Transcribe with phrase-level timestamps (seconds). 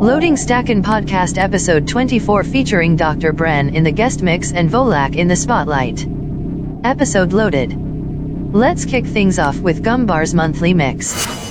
[0.00, 3.34] Loading Stackin Podcast Episode 24 featuring Dr.
[3.34, 6.06] Bren in the guest mix and Volak in the spotlight.
[6.84, 7.76] Episode loaded.
[8.50, 11.49] Let's kick things off with Gumbar's monthly mix.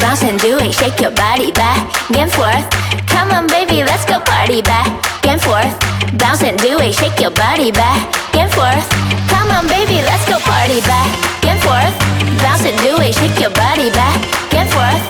[0.00, 1.78] bounce and do it, shake your body back
[2.16, 2.66] and forth.
[3.06, 4.88] Come on, baby, let's go party back
[5.26, 5.70] and forth,
[6.18, 8.02] bounce and do it, shake your body back
[8.34, 8.86] and forth.
[9.30, 11.06] Come on, baby, let's go party back
[11.46, 11.94] and forth,
[12.42, 14.18] bounce and do it, shake your body back
[14.54, 15.02] and forth.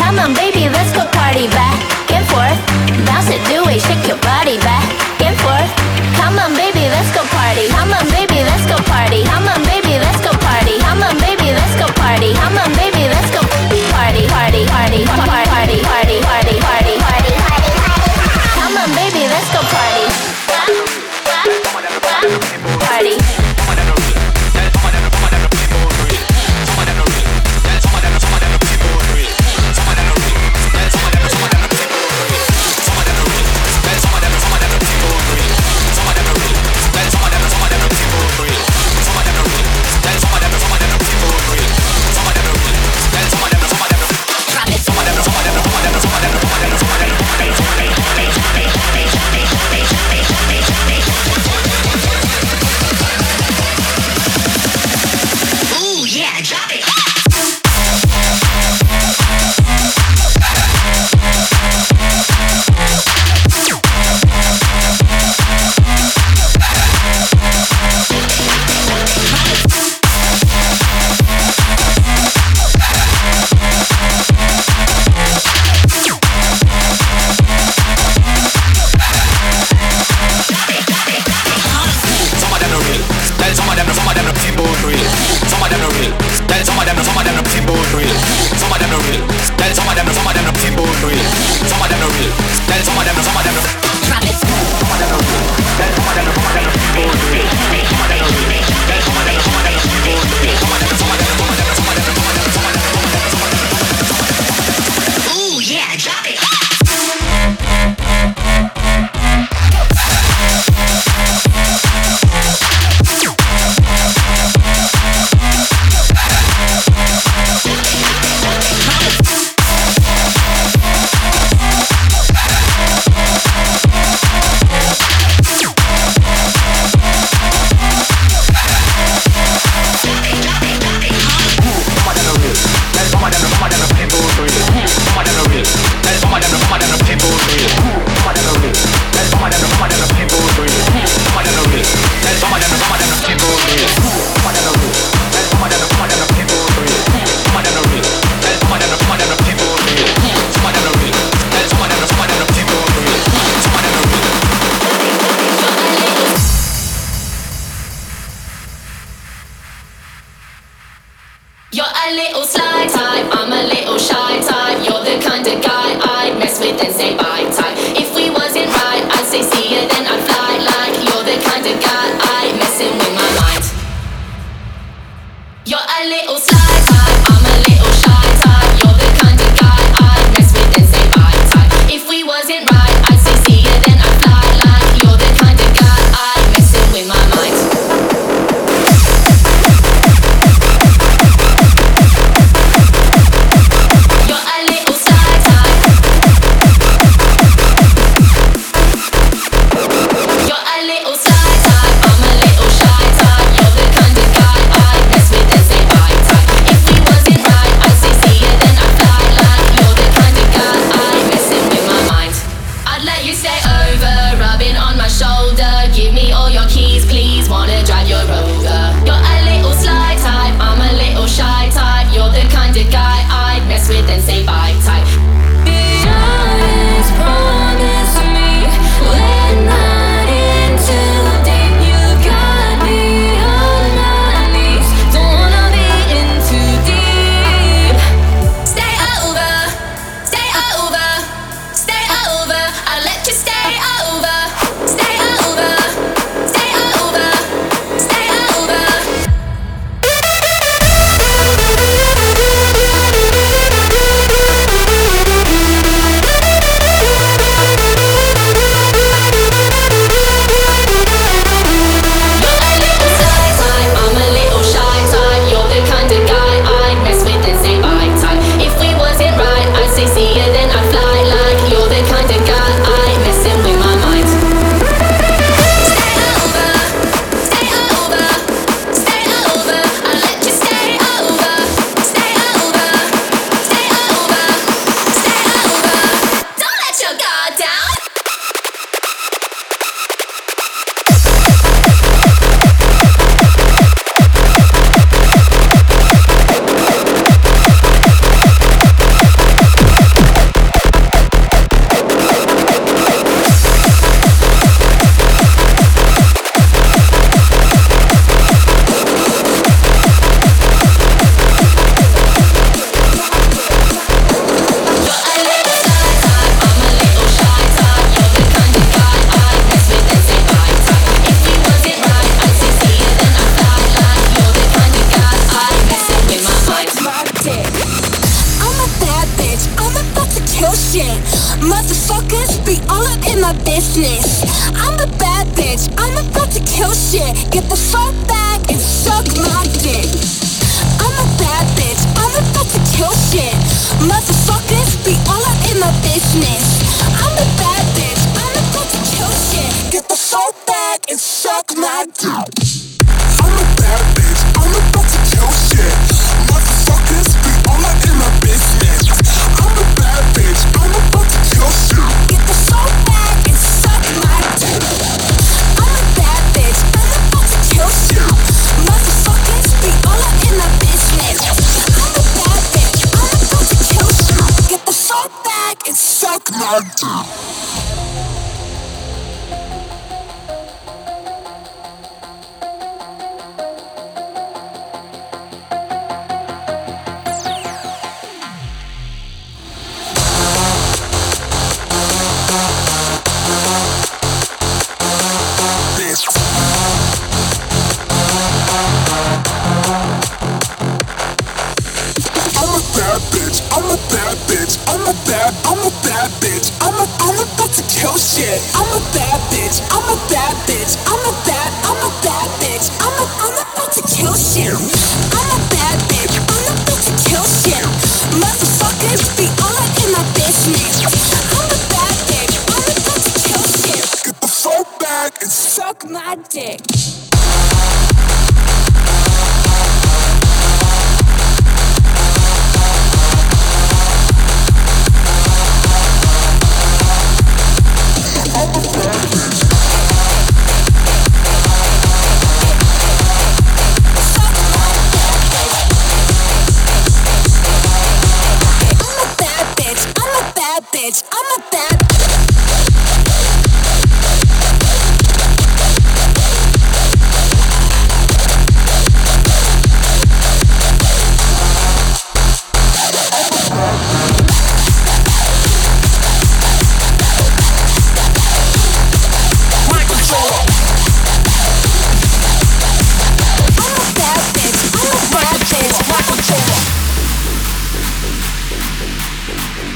[0.00, 1.76] Come on, baby, let's go party back
[2.10, 2.58] and forth,
[3.06, 4.86] bounce and do it, shake your body back
[5.22, 5.70] and forth.
[6.18, 7.68] Come on, baby, let's go party.
[7.70, 9.22] Come on, baby, let's go party.
[9.30, 9.65] Come on.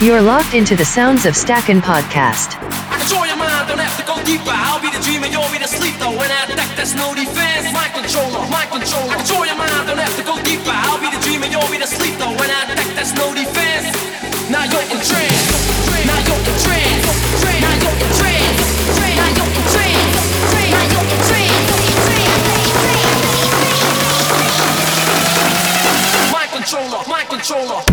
[0.01, 2.57] You're locked into the sounds of Stackin' Podcast.
[2.89, 4.49] Control your mind, don't have to go deeper.
[4.49, 6.09] I'll be the dreamer, you'll be the sleeper.
[6.09, 7.69] When I attack, there's no defense.
[7.93, 9.13] Controller, my controller.
[9.21, 10.73] Control your mind, don't have to go deeper.
[10.73, 12.25] I'll be the dreamer, you'll be the sleeper.
[12.33, 13.93] When I attack, there's no defense.
[14.49, 15.37] Now you're in trance.
[16.09, 17.05] Now you're in trance.
[17.61, 18.57] Now you're in trance.
[19.21, 20.17] Now you're in trance.
[20.73, 21.61] Now you're in trance.
[26.57, 27.90] Controller, controller.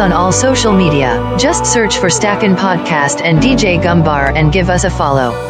[0.00, 1.36] on all social media.
[1.38, 5.47] Just search for Stackin' Podcast and DJ Gumbar and give us a follow.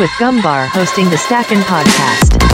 [0.00, 2.49] With Gumbar hosting the Stackin' Podcast.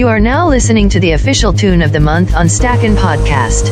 [0.00, 3.68] You are now listening to the official tune of the month on Stackin' Podcast.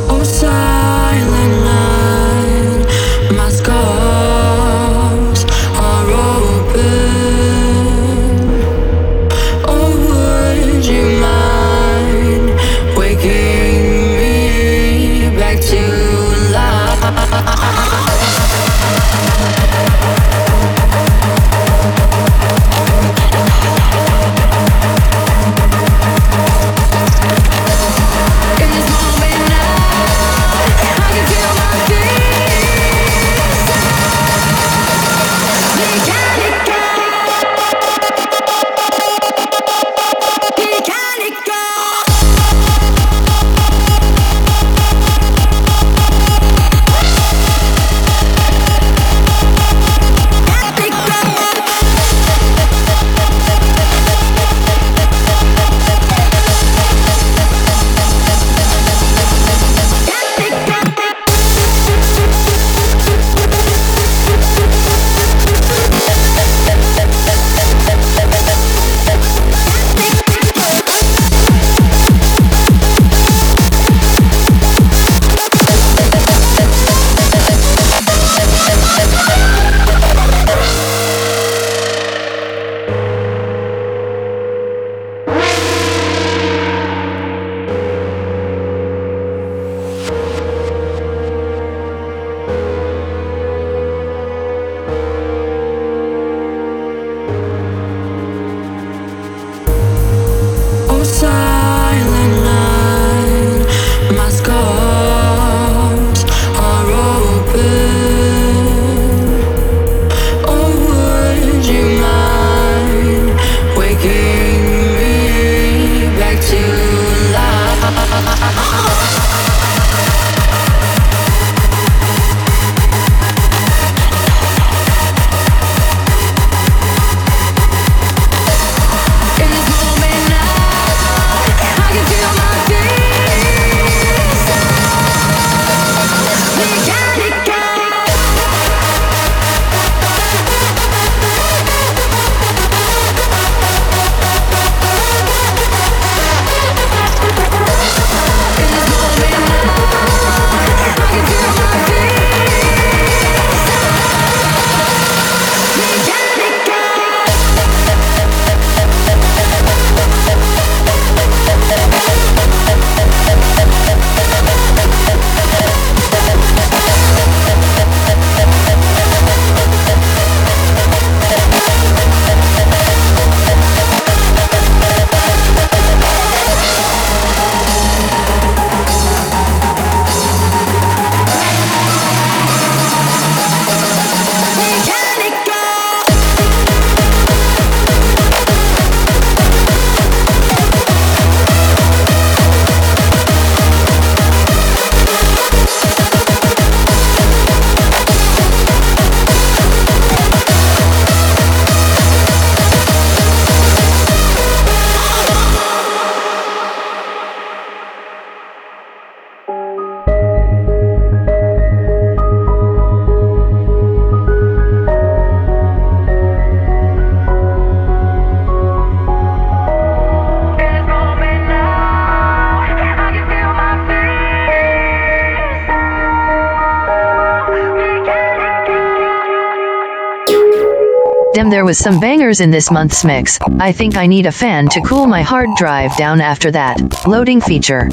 [231.68, 233.38] Was some bangers in this month's mix.
[233.60, 237.06] I think I need a fan to cool my hard drive down after that.
[237.06, 237.90] Loading feature.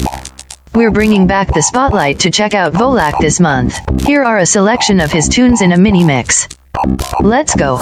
[0.74, 3.78] We're bringing back the spotlight to check out Volac this month.
[4.06, 6.48] Here are a selection of his tunes in a mini mix.
[7.20, 7.76] Let's go.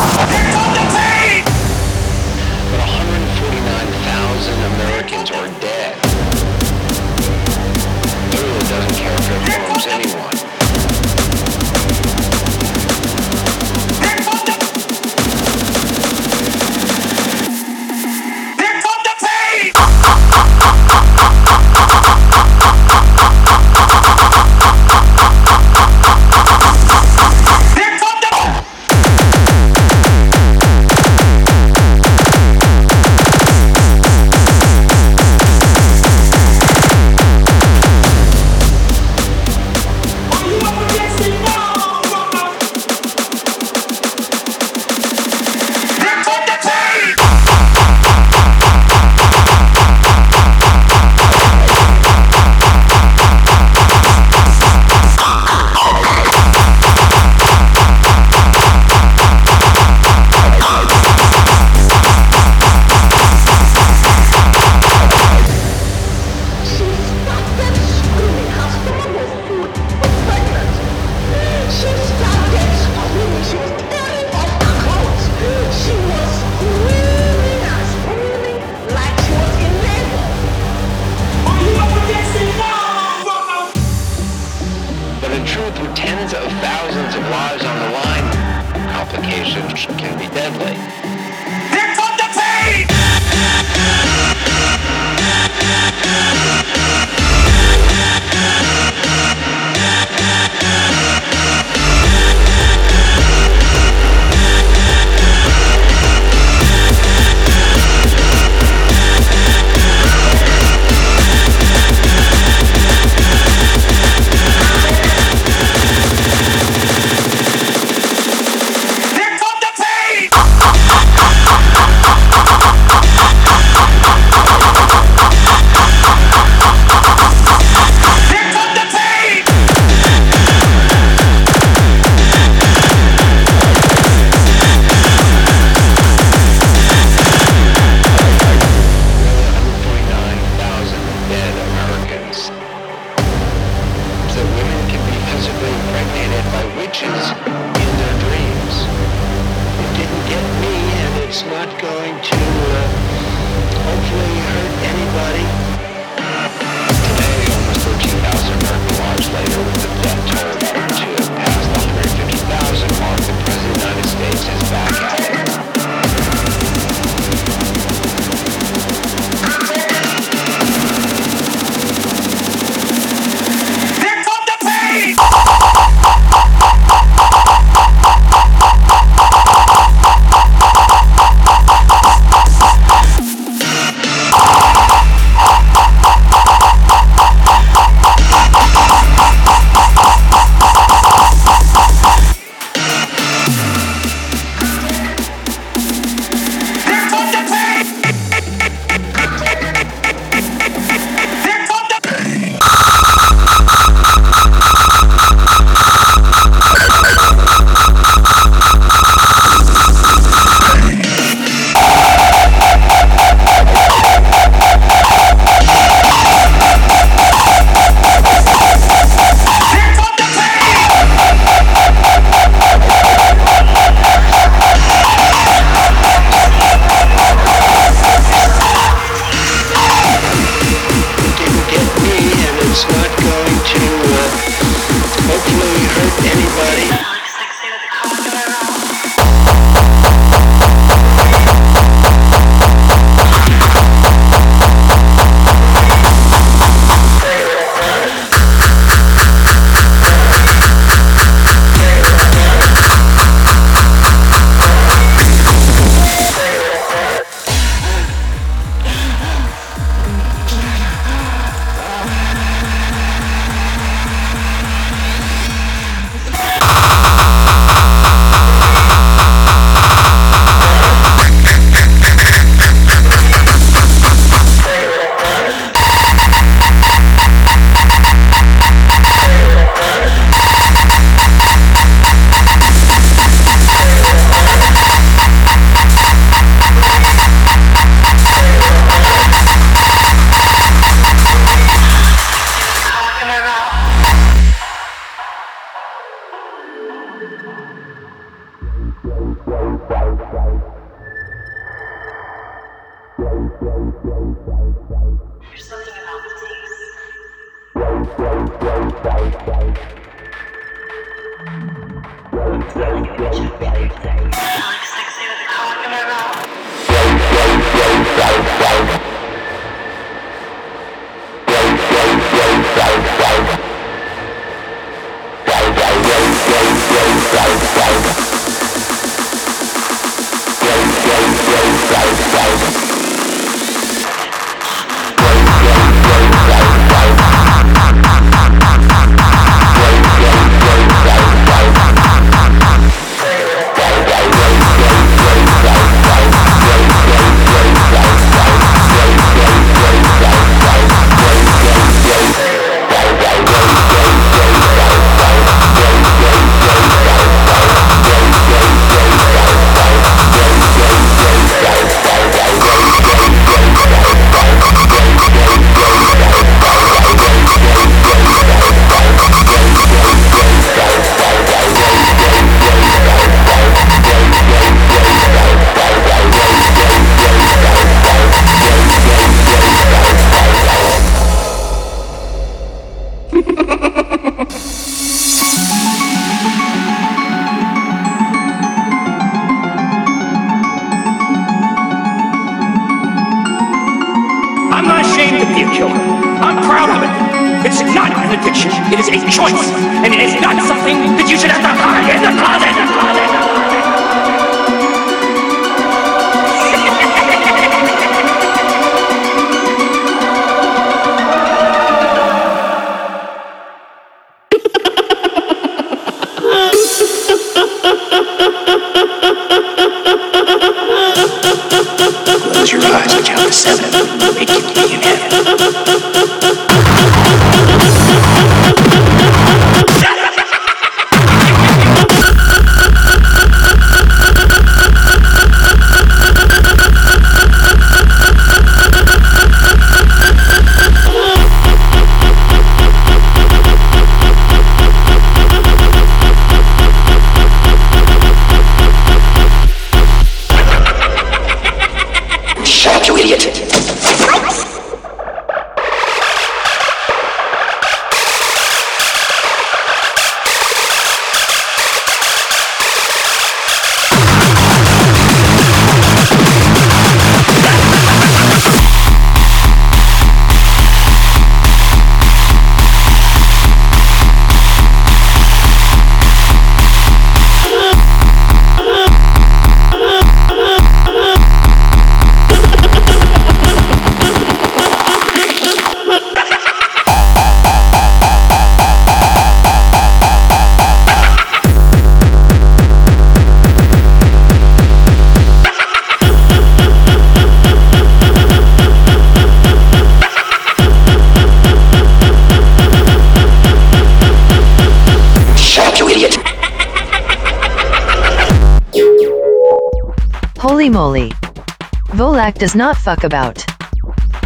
[512.55, 513.65] Volac does not fuck about.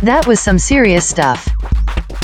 [0.03, 1.49] That was some serious stuff.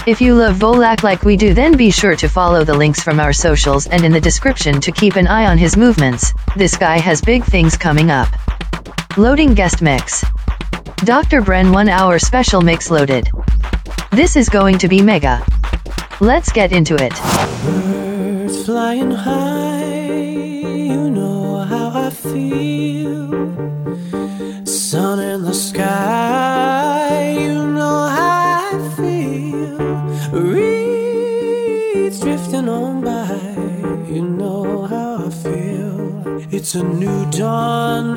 [0.06, 3.20] If you love Volac like we do then be sure to follow the links from
[3.20, 6.98] our socials and in the description to keep an eye on his movements, this guy
[6.98, 8.28] has big things coming up.
[9.16, 10.24] Loading guest mix.
[11.04, 11.42] Dr.
[11.42, 13.28] Bren 1 hour special mix loaded.
[14.10, 15.44] This is going to be mega.
[16.20, 17.12] Let's get into it.
[17.64, 19.53] Birds flying high,
[36.74, 38.13] It's a new dawn,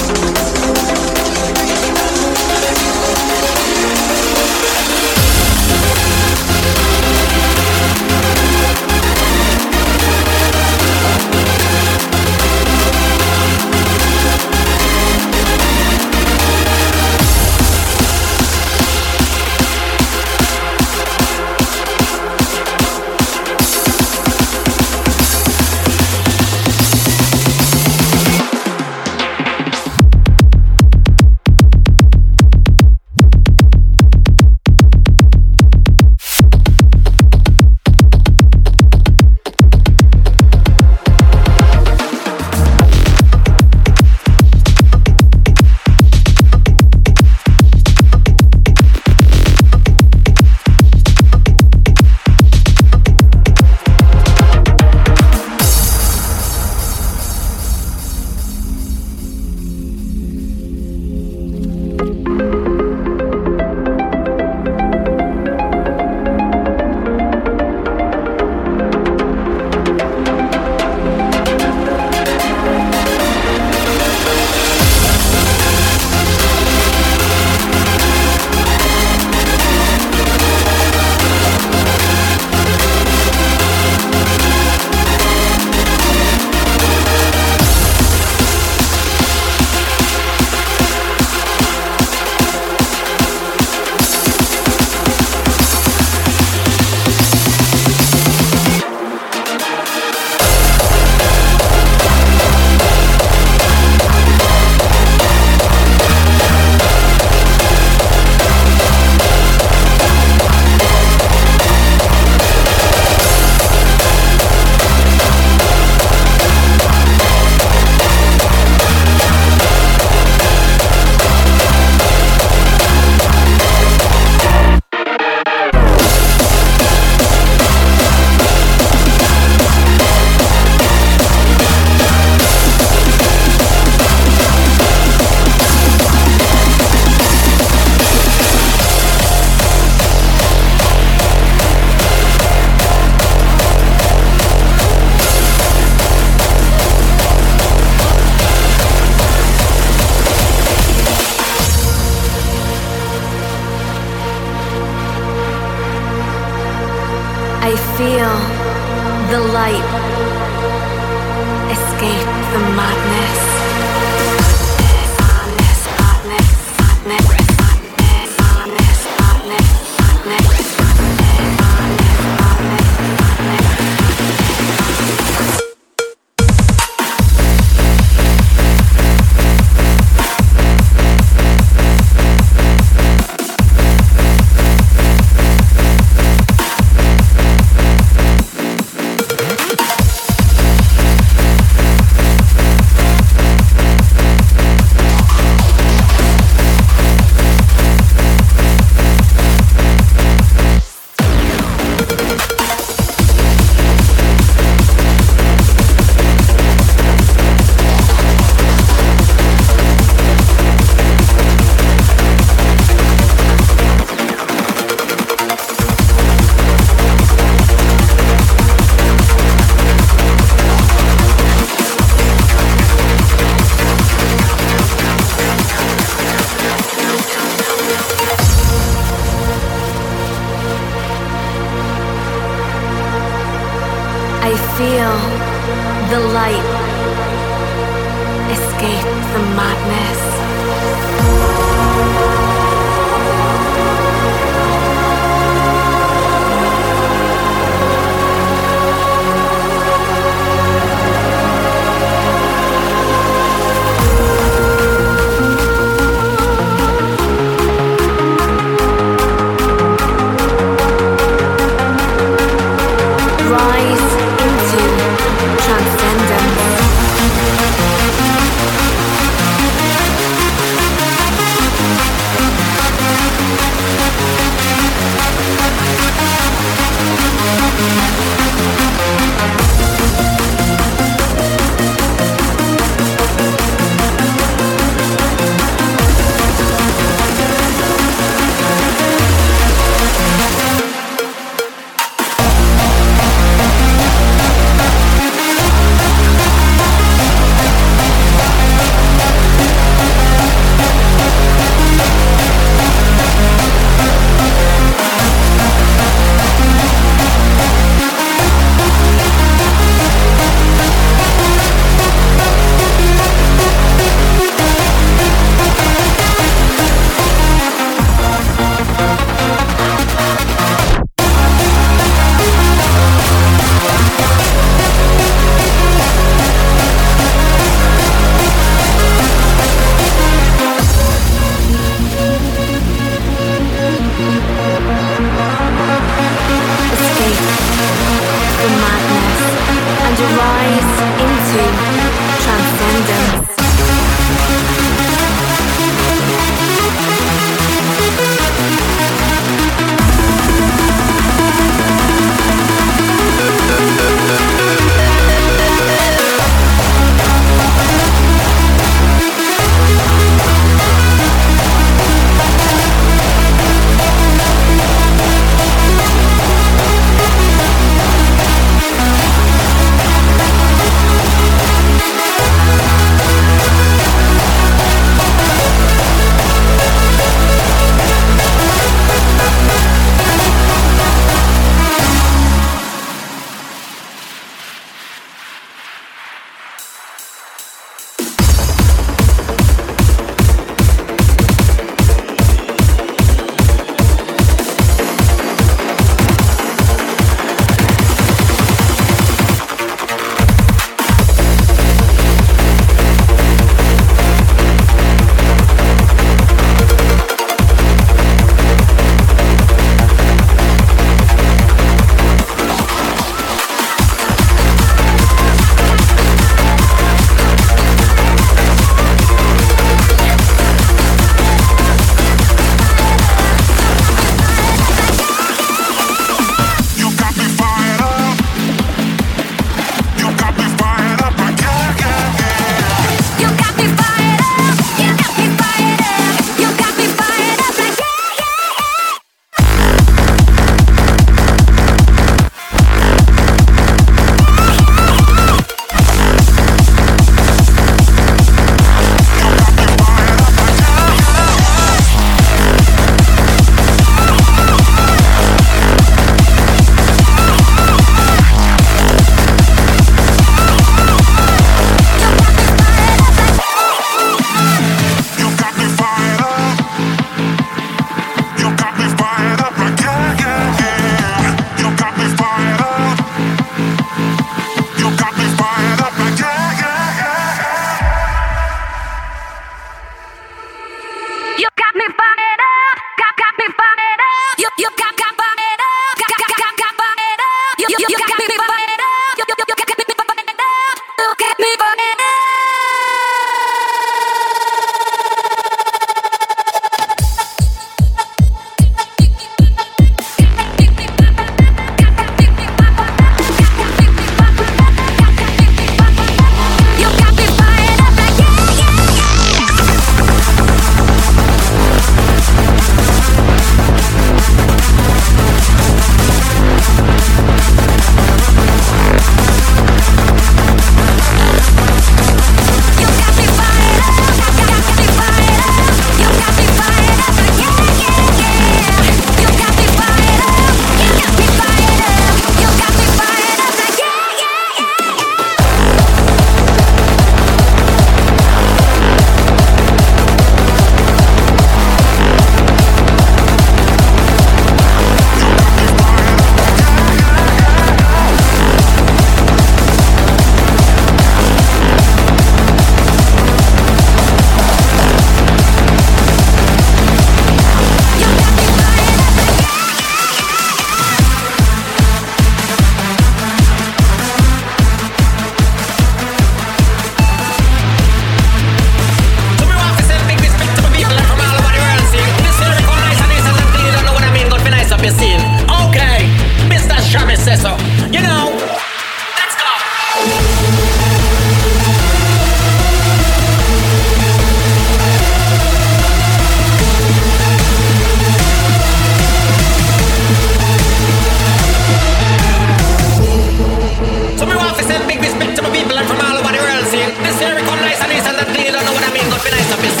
[595.21, 596.85] respect to my people and from all over the world.
[596.89, 599.29] See, this here recognize and this and that, they don't know what I mean.
[599.29, 600.00] Go be nice to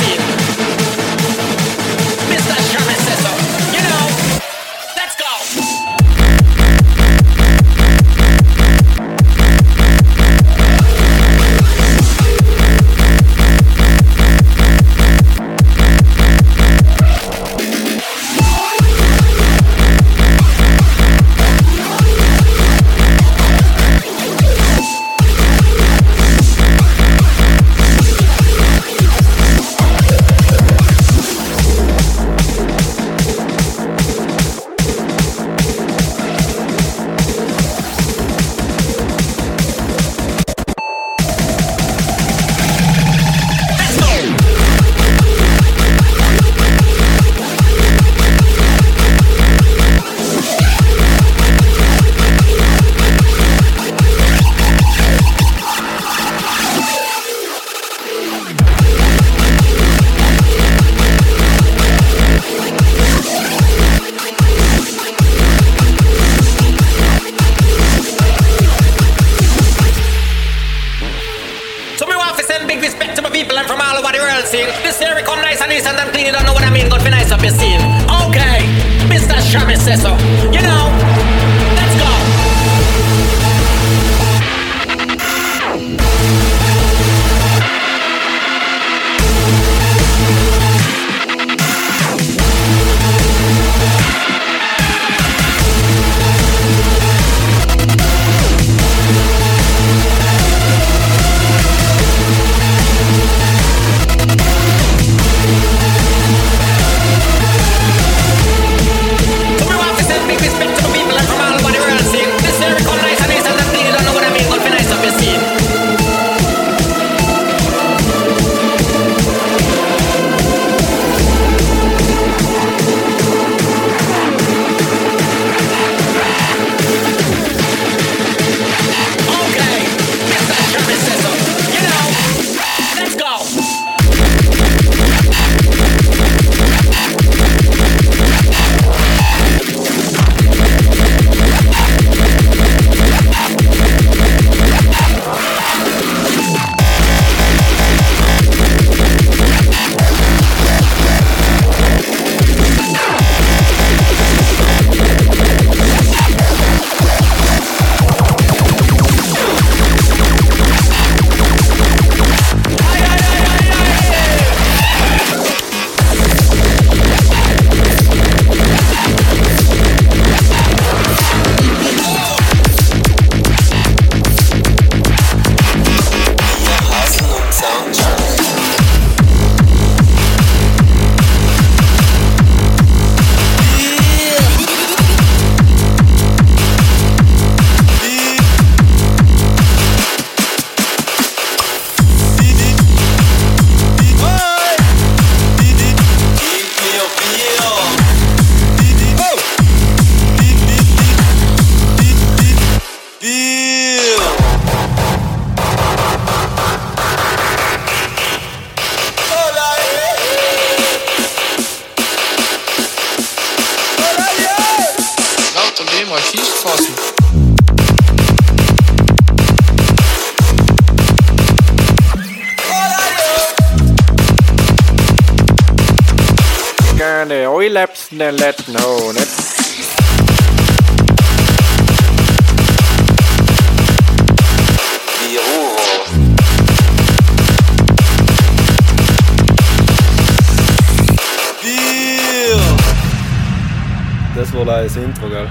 [244.51, 245.47] Das war das Intro, gell?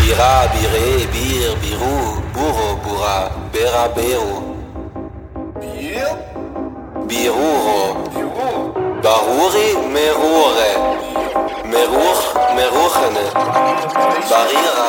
[0.00, 4.56] Bira, biré, bir, birou, burro, bura, bera, beru.
[7.06, 8.04] Biruro.
[9.02, 10.70] Baruri, merure.
[11.64, 12.24] Meruch,
[12.56, 13.26] meruchene.
[14.30, 14.88] Barira,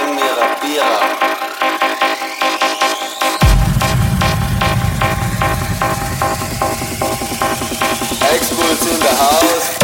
[0.00, 1.33] emira, bira.
[8.86, 9.83] In the house.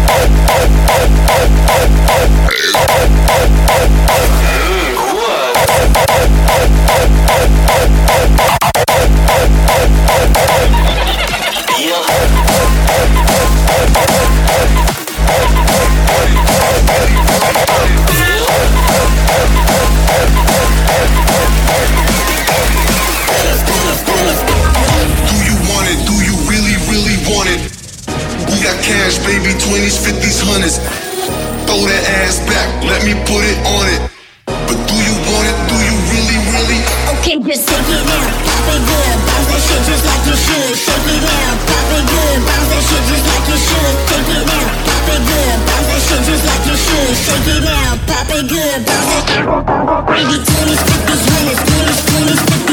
[24.23, 24.50] Let's go.
[28.51, 30.75] We got cash, baby, 20s, 50s, 100s.
[31.63, 34.01] Throw that ass back, let me put it on it.
[34.43, 35.55] But do you want it?
[35.71, 36.79] Do you really, really?
[37.15, 40.75] Okay, just take it now, pop it good, bounce that shit just like you should.
[40.83, 43.95] Take it now, pop it good, bounce that shit just like you should.
[44.11, 47.13] Take it now, pop it good, bounce that shit just like you should.
[47.23, 49.47] Take it now, pop it good, bounce that shit.
[50.11, 52.70] Baby, 20s, 50s, 100s, 20s, 20s, 50s.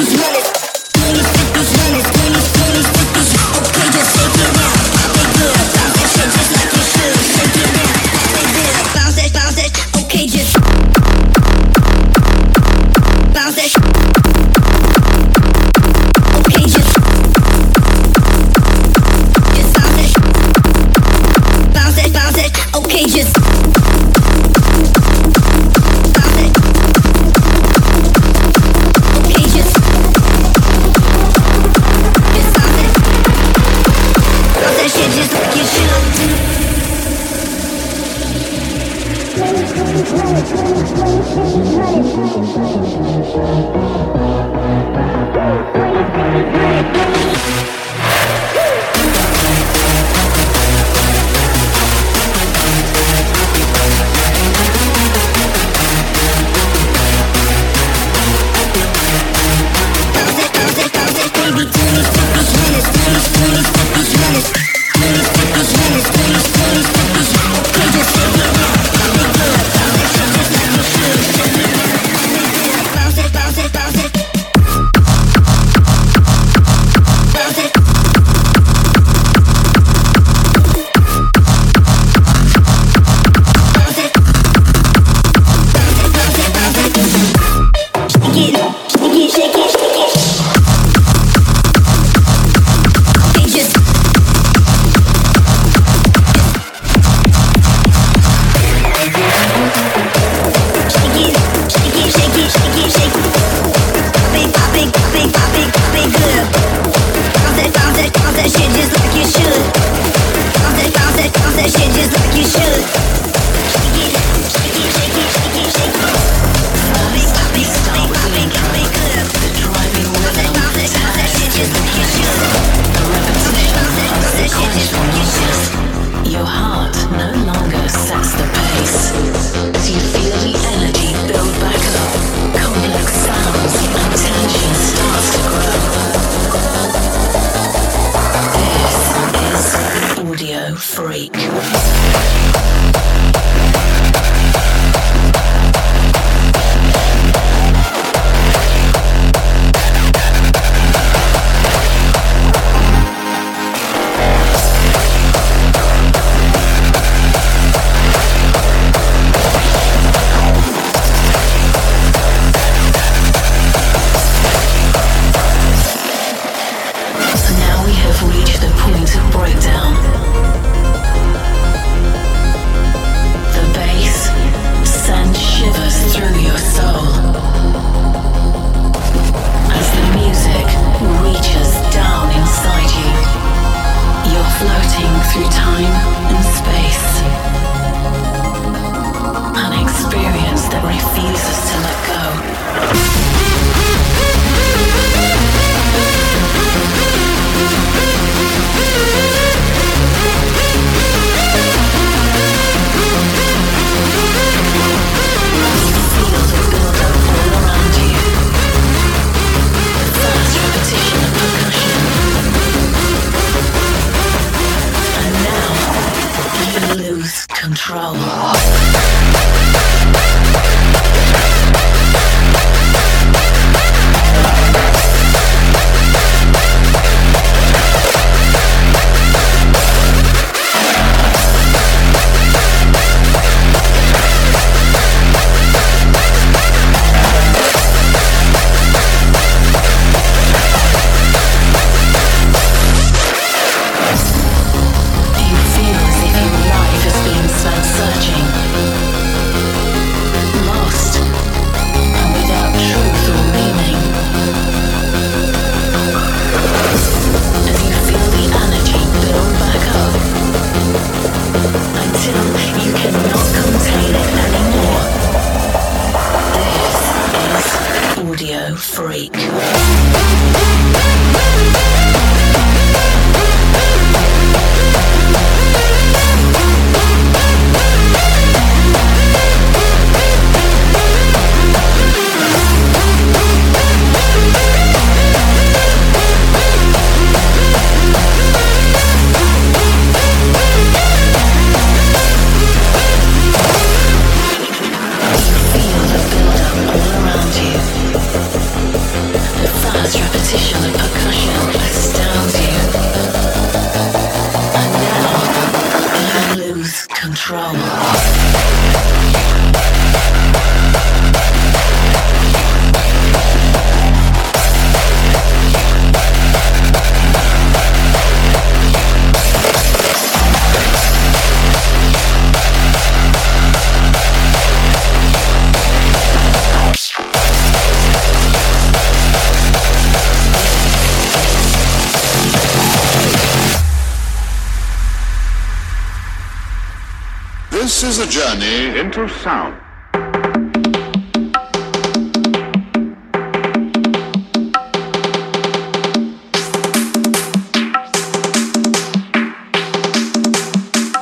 [337.88, 339.80] This is a journey into sound.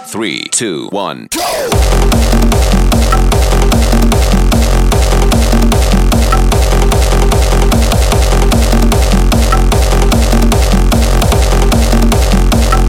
[0.08, 1.28] Three, two, one.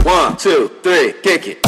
[0.02, 1.12] One, two, three.
[1.22, 1.67] kick it.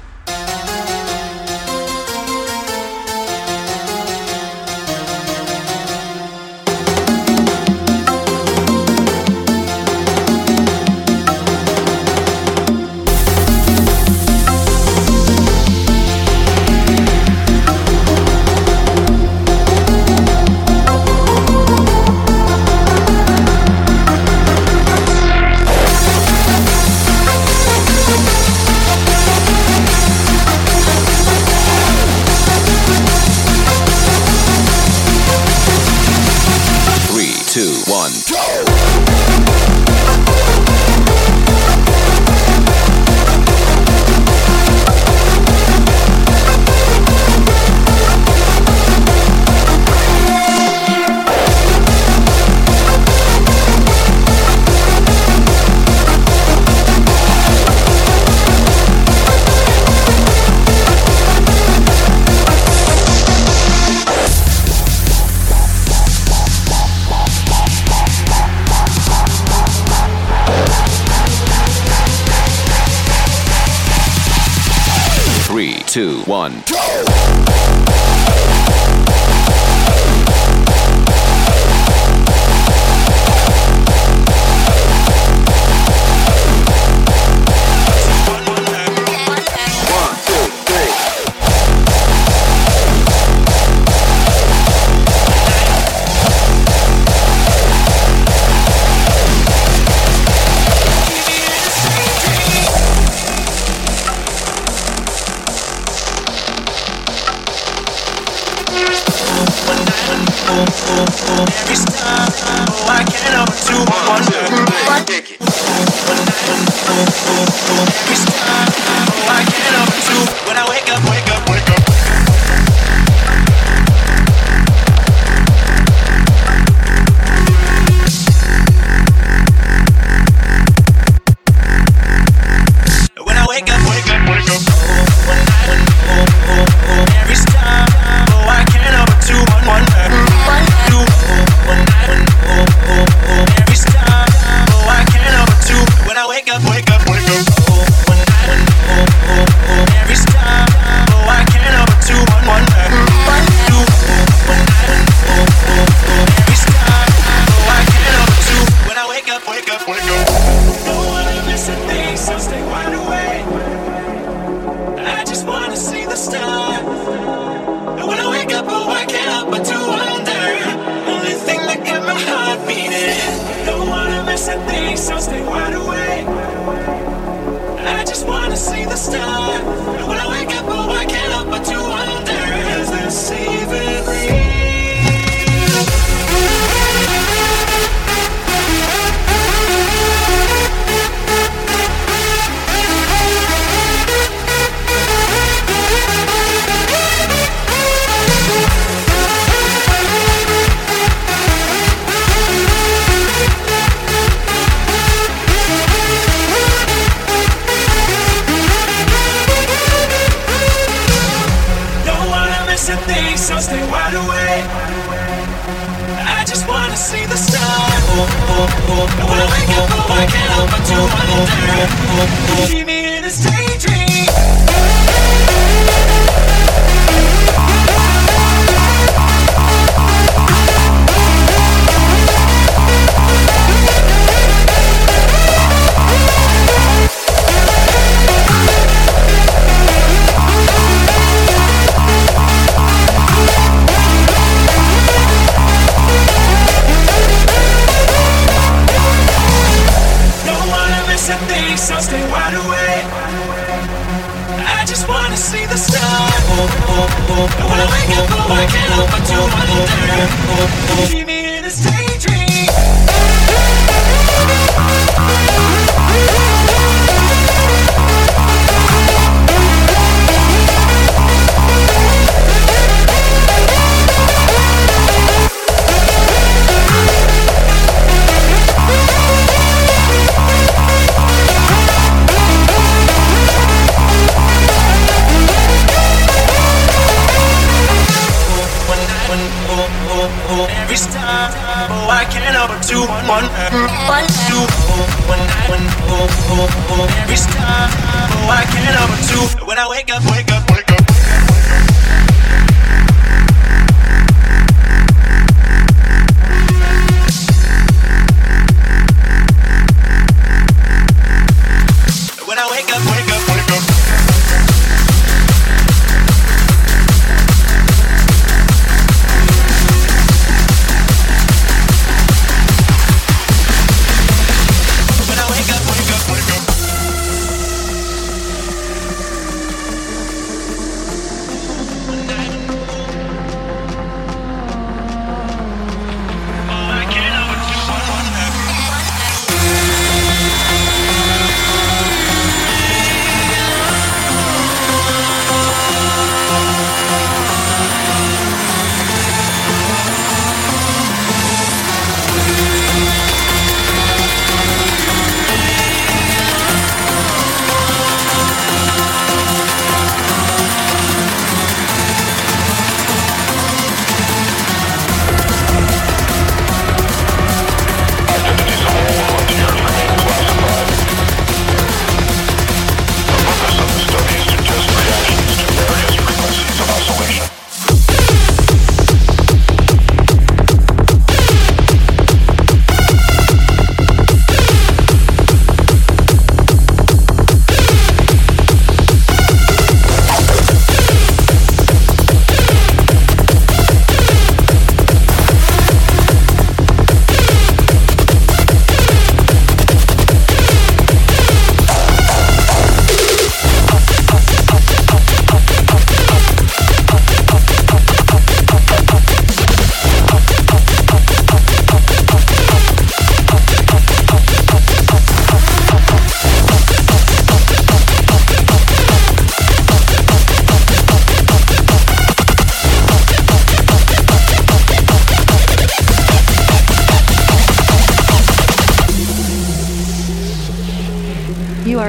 [179.21, 179.70] time.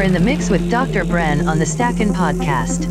[0.03, 1.05] in the mix with Dr.
[1.05, 2.89] Bren on the Stackin' Podcast.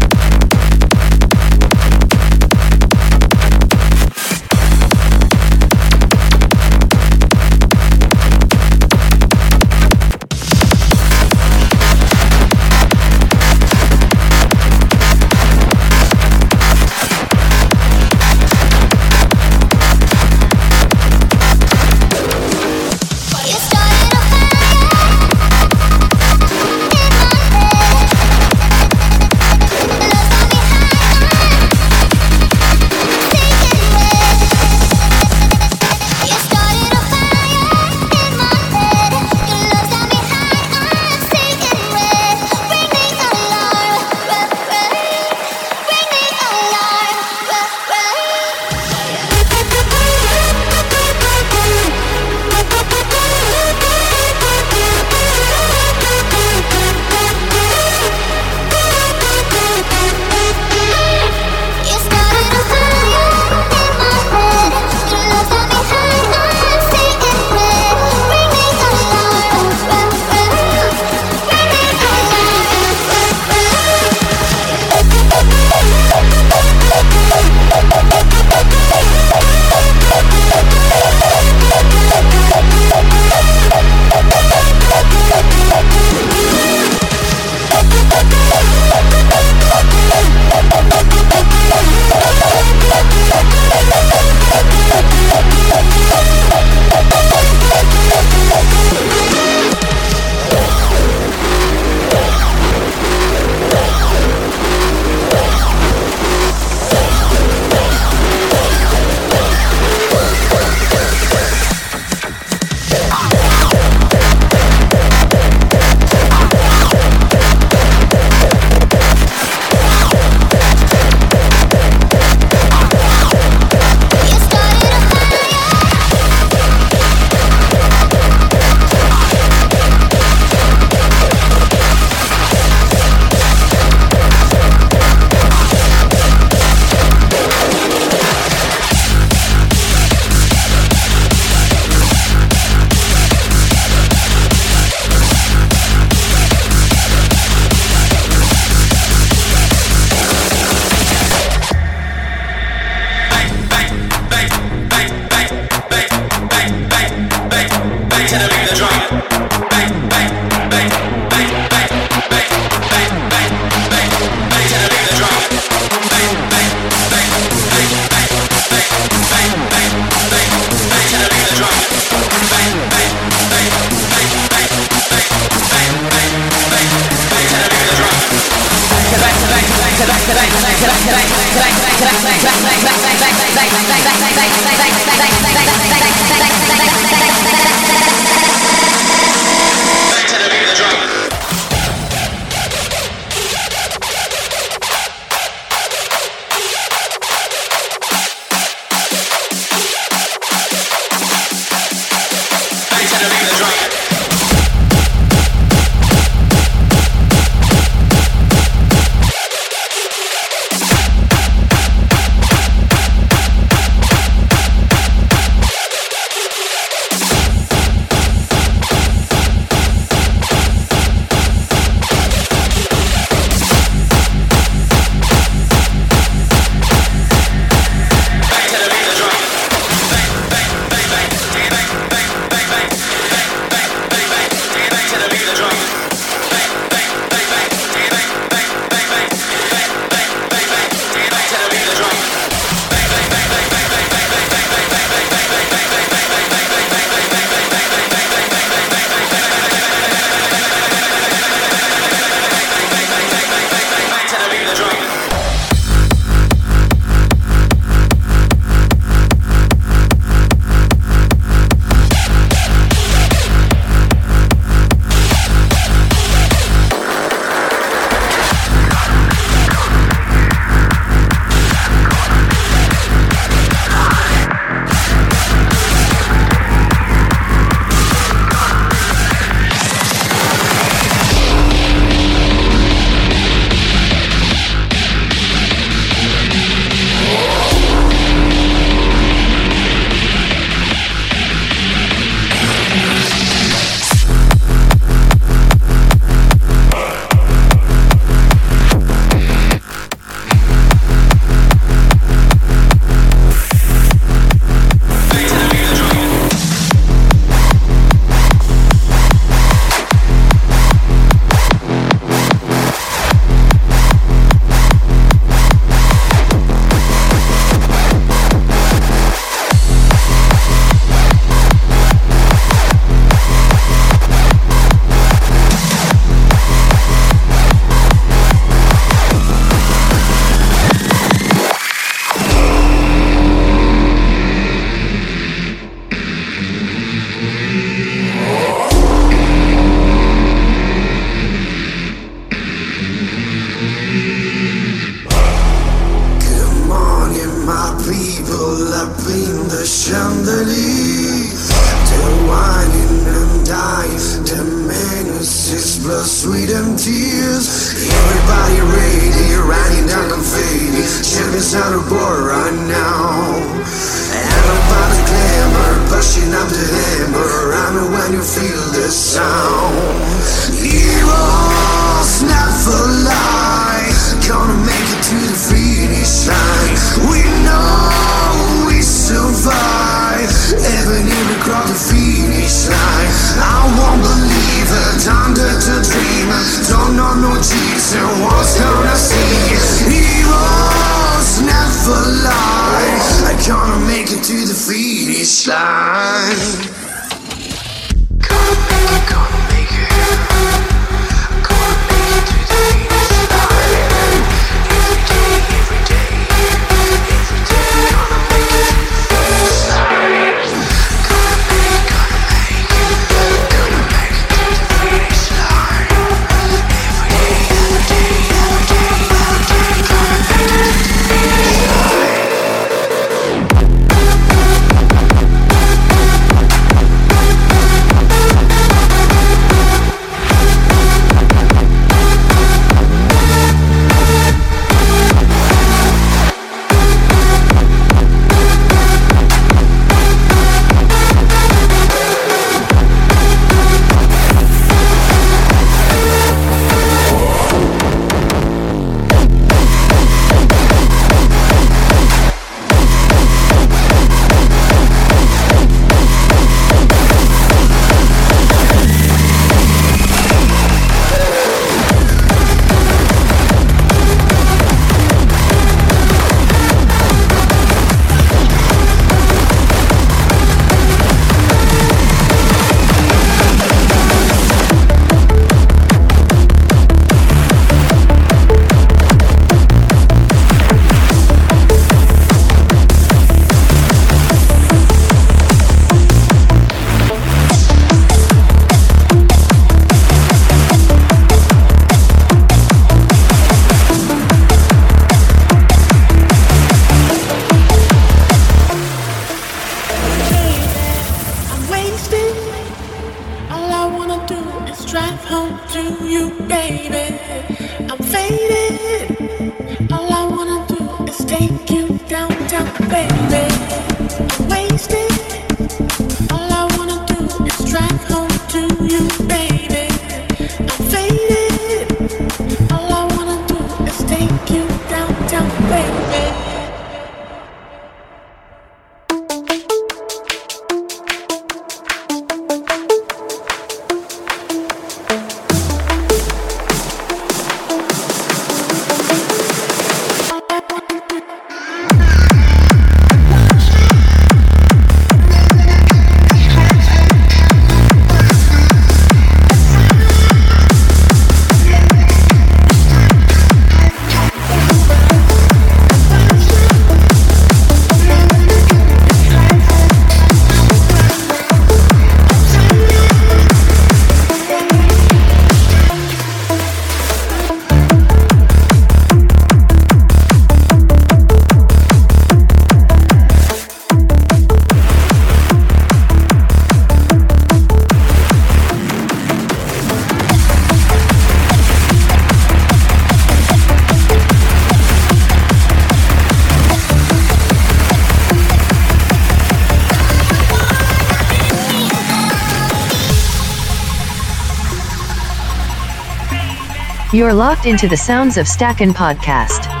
[597.51, 600.00] You're locked into the sounds of Stackin' Podcast.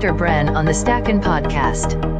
[0.00, 0.14] Dr.
[0.14, 2.19] Bren on the Stackin' Podcast.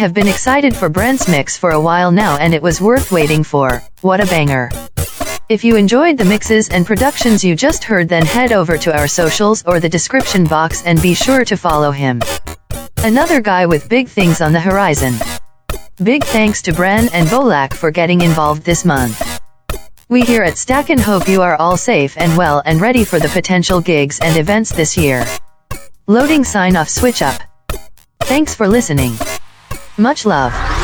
[0.00, 3.44] Have been excited for Brent's mix for a while now and it was worth waiting
[3.44, 3.82] for.
[4.00, 4.70] What a banger.
[5.50, 9.06] If you enjoyed the mixes and productions you just heard then head over to our
[9.06, 12.22] socials or the description box and be sure to follow him.
[13.04, 15.12] Another guy with big things on the horizon.
[16.02, 19.20] Big thanks to Bren and Volac for getting involved this month.
[20.08, 23.28] We here at Stackin' hope you are all safe and well and ready for the
[23.28, 25.26] potential gigs and events this year.
[26.06, 27.42] Loading sign off switch up.
[28.20, 29.12] Thanks for listening.
[30.00, 30.79] Much love.